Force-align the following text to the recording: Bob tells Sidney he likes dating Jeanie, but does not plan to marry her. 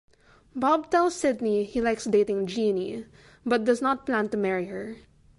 Bob 0.55 0.89
tells 0.89 1.13
Sidney 1.13 1.63
he 1.63 1.79
likes 1.79 2.05
dating 2.05 2.47
Jeanie, 2.47 3.05
but 3.45 3.65
does 3.65 3.83
not 3.83 4.03
plan 4.03 4.29
to 4.29 4.35
marry 4.37 4.65
her. 4.65 4.95